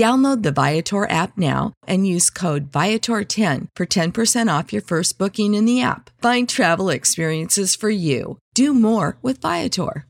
[0.00, 5.52] Download the Viator app now and use code Viator10 for 10% off your first booking
[5.52, 6.08] in the app.
[6.22, 8.38] Find travel experiences for you.
[8.54, 10.06] Do more with Viator.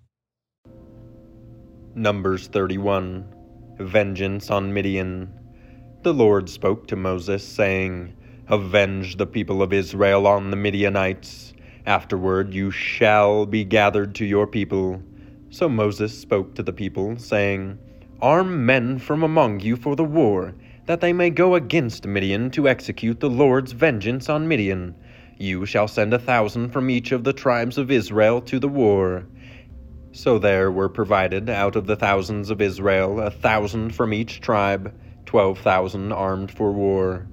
[1.96, 3.34] Numbers 31
[3.80, 5.28] Vengeance on Midian.
[6.04, 8.14] The Lord spoke to Moses, saying,
[8.46, 11.52] Avenge the people of Israel on the Midianites.
[11.84, 15.02] Afterward you shall be gathered to your people.
[15.48, 17.76] So Moses spoke to the people, saying,
[18.22, 20.54] Arm men from among you for the war,
[20.84, 24.94] that they may go against Midian to execute the Lord's vengeance on Midian.
[25.38, 29.24] You shall send a thousand from each of the tribes of Israel to the war.
[30.12, 34.94] So there were provided out of the thousands of Israel a thousand from each tribe,
[35.24, 37.26] twelve thousand armed for war.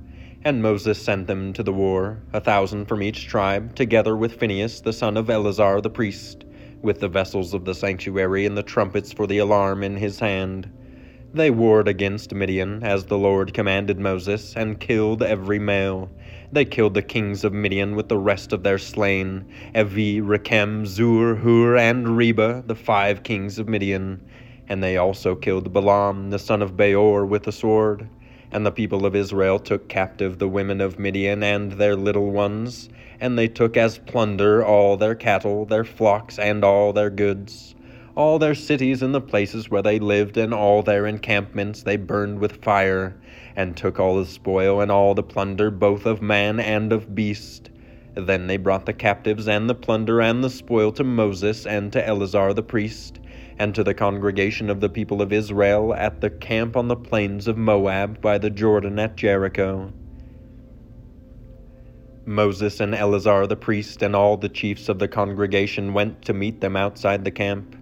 [0.46, 4.80] And Moses sent them to the war, a thousand from each tribe, together with Phinehas
[4.80, 6.46] the son of Eleazar the priest,
[6.82, 10.72] with the vessels of the sanctuary and the trumpets for the alarm in his hand.
[11.34, 16.10] They warred against Midian, as the Lord commanded Moses, and killed every male.
[16.52, 19.46] They killed the kings of Midian with the rest of their slain
[19.76, 24.22] Evi, Rekem, Zur, Hur, and Reba, the five kings of Midian.
[24.70, 28.08] And they also killed Balaam, the son of Beor, with the sword.
[28.52, 32.90] And the people of Israel took captive the women of Midian and their little ones,
[33.20, 37.76] and they took as plunder all their cattle, their flocks, and all their goods.
[38.16, 42.40] All their cities and the places where they lived and all their encampments they burned
[42.40, 43.16] with fire,
[43.56, 47.70] and took all the spoil and all the plunder both of man and of beast.
[48.16, 52.08] Then they brought the captives and the plunder and the spoil to Moses and to
[52.08, 53.20] Eleazar the priest,
[53.60, 57.48] and to the congregation of the people of Israel at the camp on the plains
[57.48, 59.92] of Moab by the Jordan at Jericho.
[62.28, 66.60] Moses and Eleazar the priest and all the chiefs of the congregation went to meet
[66.60, 67.74] them outside the camp.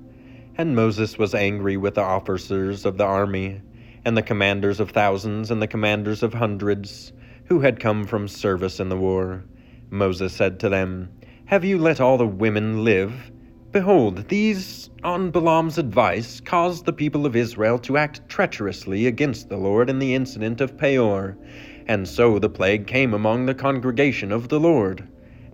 [0.56, 3.60] And Moses was angry with the officers of the army,
[4.06, 7.12] and the commanders of thousands, and the commanders of hundreds,
[7.46, 9.44] who had come from service in the war.
[9.90, 11.10] Moses said to them,
[11.46, 13.32] Have you let all the women live?
[13.76, 19.58] Behold, these, on Balaam's advice, caused the people of Israel to act treacherously against the
[19.58, 21.38] Lord in the incident of Peor,
[21.86, 25.06] and so the plague came among the congregation of the Lord.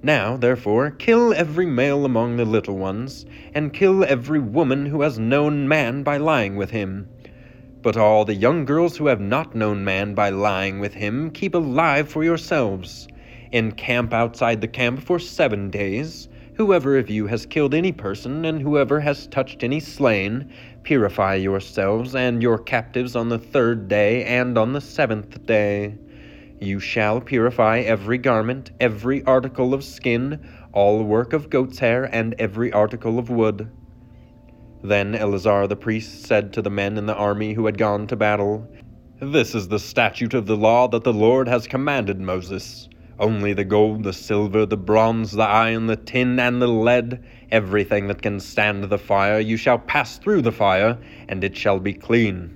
[0.04, 5.18] Now, therefore, kill every male among the little ones, and kill every woman who has
[5.18, 7.10] known man by lying with him.
[7.82, 11.56] But all the young girls who have not known man by lying with him, keep
[11.56, 13.08] alive for yourselves.
[13.52, 16.28] Encamp outside the camp for seven days.
[16.62, 22.14] Whoever of you has killed any person, and whoever has touched any slain, purify yourselves
[22.14, 25.96] and your captives on the third day and on the seventh day.
[26.60, 30.40] You shall purify every garment, every article of skin,
[30.72, 33.68] all work of goat's hair, and every article of wood.
[34.84, 38.16] Then Eleazar the priest said to the men in the army who had gone to
[38.16, 38.70] battle,
[39.20, 42.88] This is the statute of the law that the Lord has commanded Moses.
[43.22, 48.08] Only the gold, the silver, the bronze, the iron, the tin, and the lead, everything
[48.08, 50.98] that can stand the fire, you shall pass through the fire,
[51.30, 52.52] and it shall be clean.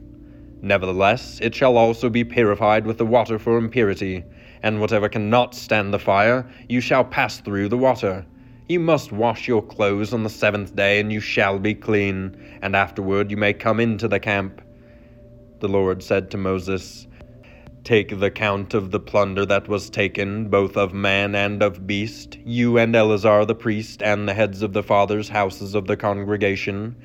[0.63, 4.23] Nevertheless, it shall also be purified with the water for impurity,
[4.63, 8.25] and whatever cannot stand the fire, you shall pass through the water.
[8.67, 12.75] You must wash your clothes on the seventh day, and you shall be clean, and
[12.75, 14.63] afterward you may come into the camp.
[15.59, 17.05] The Lord said to Moses,
[17.85, 22.39] Take the count of the plunder that was taken, both of man and of beast,
[22.43, 26.95] you and Eleazar the priest, and the heads of the fathers' houses of the congregation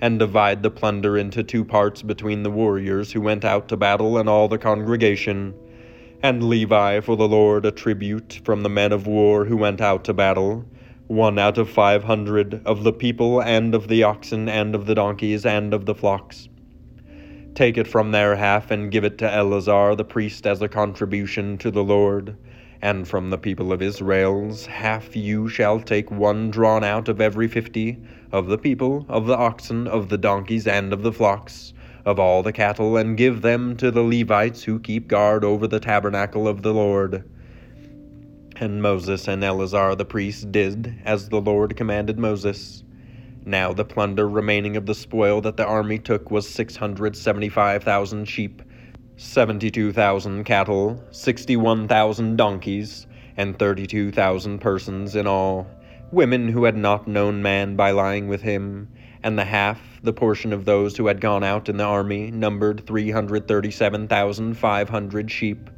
[0.00, 4.16] and divide the plunder into two parts between the warriors who went out to battle
[4.16, 5.52] and all the congregation.
[6.22, 10.04] And Levi for the Lord a tribute from the men of war who went out
[10.04, 10.64] to battle,
[11.06, 14.94] one out of five hundred, of the people and of the oxen and of the
[14.94, 16.48] donkeys and of the flocks.
[17.60, 21.58] Take it from their half and give it to Eleazar the priest as a contribution
[21.58, 22.38] to the Lord.
[22.80, 27.48] And from the people of Israel's half you shall take one drawn out of every
[27.48, 27.98] fifty,
[28.32, 31.74] of the people, of the oxen, of the donkeys, and of the flocks,
[32.06, 35.80] of all the cattle, and give them to the Levites who keep guard over the
[35.80, 37.30] tabernacle of the Lord.
[38.56, 42.84] And Moses and Eleazar the priest did as the Lord commanded Moses.
[43.46, 47.48] Now the plunder remaining of the spoil that the army took was six hundred seventy
[47.48, 48.62] five thousand sheep,
[49.16, 53.06] seventy two thousand cattle, sixty one thousand donkeys,
[53.38, 55.66] and thirty two thousand persons in all,
[56.12, 58.88] women who had not known man by lying with him,
[59.22, 62.86] and the half, the portion of those who had gone out in the army, numbered
[62.86, 65.70] three hundred thirty seven thousand five hundred sheep,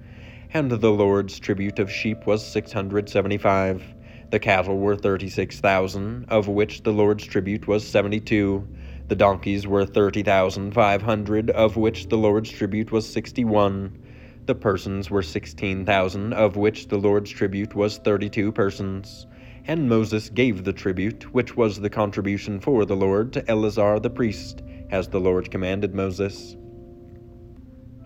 [0.53, 3.85] and the Lord's tribute of sheep was six hundred seventy five.
[4.33, 8.67] The cattle were thirty six thousand, of which the Lord's tribute was seventy two.
[9.09, 13.99] The donkeys were thirty thousand five hundred, of which the Lord's tribute was sixty one.
[14.47, 19.27] The persons were sixteen thousand, of which the Lord's tribute was thirty two persons.
[19.67, 24.09] And Moses gave the tribute, which was the contribution for the Lord, to Eleazar the
[24.09, 26.57] priest, as the Lord commanded Moses.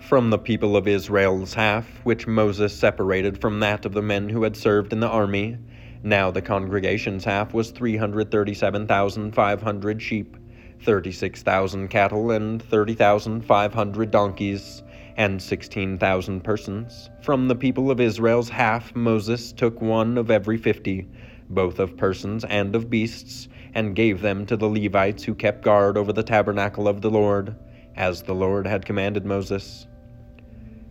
[0.01, 4.43] From the people of Israel's half, which Moses separated from that of the men who
[4.43, 5.59] had served in the army,
[6.07, 10.37] now the congregation's half was 337,500 sheep,
[10.83, 14.83] 36,000 cattle, and 30,500 donkeys,
[15.17, 17.11] and 16,000 persons.
[17.23, 21.09] From the people of Israel's half, Moses took one of every fifty,
[21.51, 25.99] both of persons and of beasts, and gave them to the Levites who kept guard
[25.99, 27.57] over the tabernacle of the Lord,
[27.97, 29.89] as the Lord had commanded Moses.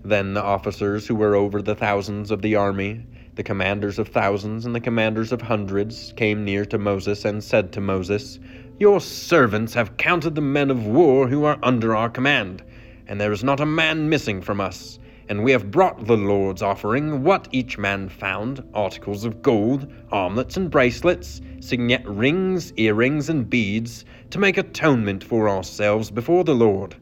[0.03, 4.65] Then the officers who were over the thousands of the army, the commanders of thousands
[4.65, 8.39] and the commanders of hundreds came near to Moses and said to Moses,
[8.79, 12.63] Your servants have counted the men of war who are under our command,
[13.07, 14.99] and there is not a man missing from us.
[15.27, 20.55] And we have brought the Lord's offering what each man found articles of gold, armlets
[20.55, 26.95] and bracelets, signet rings, earrings, and beads, to make atonement for ourselves before the Lord.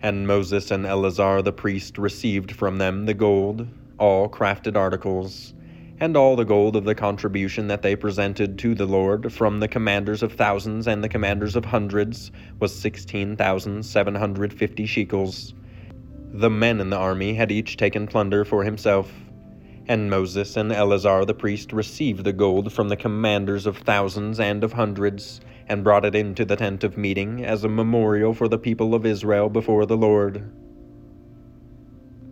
[0.00, 3.68] And Moses and Eleazar the priest received from them the gold,
[3.98, 5.54] all crafted articles,
[6.00, 9.68] and all the gold of the contribution that they presented to the Lord from the
[9.68, 15.54] commanders of thousands and the commanders of hundreds was sixteen thousand seven hundred fifty shekels.
[16.32, 19.12] The men in the army had each taken plunder for himself.
[19.86, 24.64] And Moses and Eleazar the priest received the gold from the commanders of thousands and
[24.64, 28.58] of hundreds, and brought it into the tent of meeting as a memorial for the
[28.58, 30.50] people of Israel before the Lord.